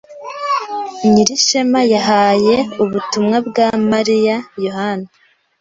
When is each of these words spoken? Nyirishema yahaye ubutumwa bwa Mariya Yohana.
Nyirishema 1.11 1.79
yahaye 1.93 2.55
ubutumwa 2.83 3.37
bwa 3.47 3.67
Mariya 3.91 4.35
Yohana. 4.65 5.07